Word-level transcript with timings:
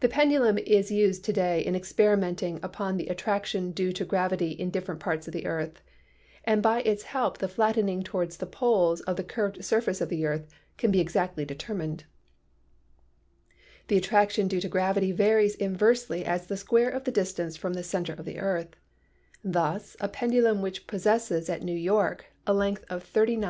The 0.00 0.08
pendulum 0.08 0.56
is 0.56 0.90
used 0.90 1.22
to 1.26 1.32
day 1.34 1.60
in 1.60 1.76
experimenting 1.76 2.58
upon 2.62 2.96
the 2.96 3.08
attraction 3.08 3.70
due 3.70 3.92
to 3.92 4.04
gravity 4.06 4.52
in 4.52 4.70
different 4.70 4.98
parts 4.98 5.26
of 5.28 5.34
the 5.34 5.44
earth, 5.44 5.82
and 6.44 6.62
by 6.62 6.80
its 6.80 7.02
help 7.02 7.36
the 7.36 7.46
flattening 7.46 8.02
toward 8.02 8.30
the 8.30 8.46
poles 8.46 9.02
of 9.02 9.16
the 9.16 9.22
curved 9.24 9.62
surface 9.62 10.00
of 10.00 10.08
the 10.08 10.24
earth 10.24 10.46
can 10.78 10.90
be 10.90 11.00
exactly 11.00 11.44
determined. 11.44 12.04
The 13.88 13.98
attraction 13.98 14.48
due 14.48 14.62
to 14.62 14.70
gravity 14.70 15.12
varies 15.12 15.54
inversely 15.56 16.24
as 16.24 16.46
the 16.46 16.56
square 16.56 16.88
of 16.88 17.04
the 17.04 17.12
distance 17.12 17.58
from 17.58 17.74
the 17.74 17.82
center 17.84 18.14
of 18.14 18.24
the 18.24 18.38
earth. 18.38 18.74
Thus 19.44 19.98
a 20.00 20.08
pendulum 20.08 20.62
which 20.62 20.86
possesses 20.86 21.50
at 21.50 21.62
New 21.62 21.76
York 21.76 22.24
a 22.46 22.54
length 22.54 22.86
of 22.88 23.04
39.1 23.04 23.04
5— 23.04 23.04
Foucault's 23.04 23.04
Experiment 23.04 23.12
Showing 23.14 23.14
Rotation 23.14 23.34
of 23.34 23.42
the 23.42 23.42
Earth. 23.42 23.44